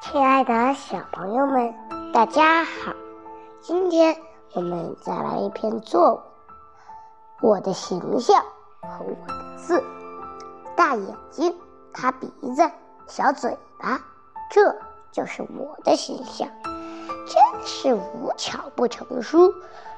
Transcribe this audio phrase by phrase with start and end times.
[0.00, 1.74] 亲爱的小朋友们，
[2.12, 2.92] 大家好！
[3.60, 4.16] 今天
[4.52, 6.22] 我们再来一篇作文。
[7.40, 8.42] 我的形象
[8.82, 9.82] 和我的字：
[10.76, 11.56] 大眼睛，
[11.92, 12.70] 塌鼻子，
[13.06, 14.00] 小嘴巴，
[14.50, 14.76] 这
[15.10, 16.48] 就是我的形象。
[17.26, 19.52] 真是无巧不成书，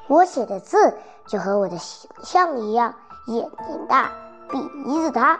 [0.07, 0.97] 我写的字
[1.27, 2.95] 就和我的形象一样：
[3.27, 4.11] 眼睛大，
[4.49, 4.59] 鼻
[5.01, 5.39] 子大，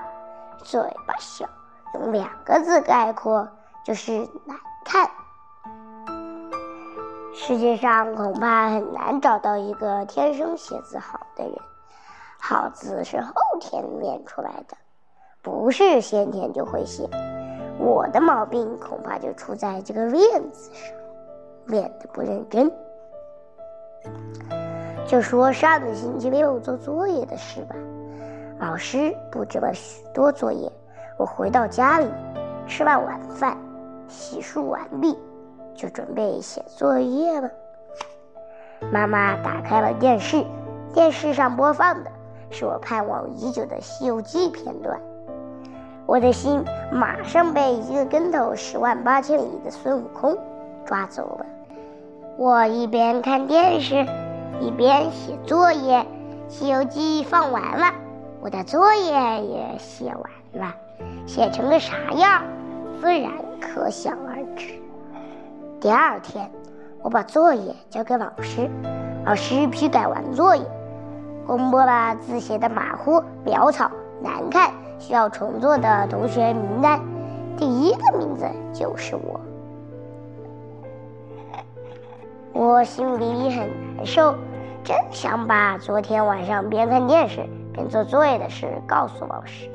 [0.59, 1.47] 嘴巴小。
[1.95, 3.49] 用两个字概括。
[3.89, 4.13] 就是
[4.45, 5.11] 难看。
[7.33, 11.55] 世界上恐怕很难找到一个天生写字好的人。
[12.39, 14.77] 好字是后天练出来的，
[15.41, 17.09] 不是先天就会写。
[17.79, 20.95] 我的毛病恐怕就出在这个“练”字上，
[21.69, 22.71] 练的不认真。
[25.07, 27.75] 就说上个星期六做作业的事吧，
[28.59, 30.71] 老师布置了许多作业，
[31.17, 32.07] 我回到家里，
[32.67, 33.57] 吃完晚饭。
[34.09, 35.17] 洗漱完毕，
[35.75, 37.51] 就准备写作业了。
[38.91, 40.45] 妈妈打开了电视，
[40.95, 42.11] 电视上播放的
[42.51, 44.99] 是我盼望已久的《西游记》片段。
[46.07, 50.39] 我的心马上被一个跟头十万八千里的孙悟空
[50.87, 51.47] 抓走了。
[52.39, 54.07] 我一边看电视，
[54.61, 55.99] 一边写作业，
[56.49, 57.93] 《西游记》放完了，
[58.41, 60.75] 我的作业也写完了，
[61.27, 62.43] 写成个啥样？
[63.01, 64.75] 自然可想而知。
[65.81, 66.51] 第二天，
[67.03, 68.69] 我把作业交给老师，
[69.25, 70.65] 老师批改完作业，
[71.47, 73.91] 公布了字写的马虎、潦草、
[74.23, 77.01] 难看，需要重做的同学名单。
[77.57, 79.41] 第一个名字就是我，
[82.53, 84.35] 我心里很难受，
[84.85, 89.69] 真想把昨天晚上边看电视边做作业的事告诉老师。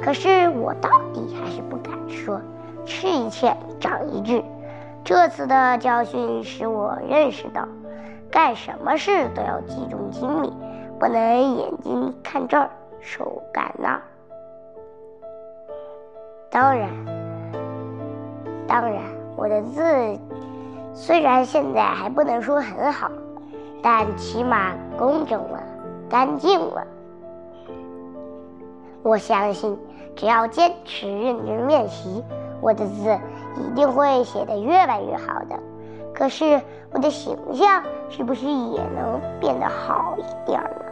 [0.00, 2.40] 可是我到底还是不敢说，
[2.86, 4.42] 吃一堑长一智。
[5.04, 7.68] 这次的教训使我认识到，
[8.30, 10.52] 干什么事都要集中精力，
[10.98, 14.00] 不能眼睛看这儿，手干那。
[16.50, 16.88] 当然，
[18.66, 19.02] 当然，
[19.36, 19.82] 我的字
[20.94, 23.10] 虽然现在还不能说很好，
[23.82, 25.62] 但起码工整了，
[26.08, 26.86] 干净了。
[29.04, 29.78] 我相信，
[30.16, 32.24] 只要坚持认真练习，
[32.62, 33.18] 我的字
[33.56, 35.56] 一定会写得越来越好的。
[36.14, 36.60] 可是，
[36.90, 40.84] 我的形象是不是也能变得好一点呢？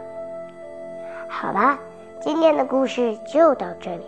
[1.27, 1.77] 好了，
[2.21, 4.03] 今天的故事就到这里，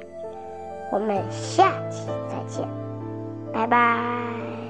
[0.92, 2.68] 我们下期再见，
[3.52, 4.65] 拜拜。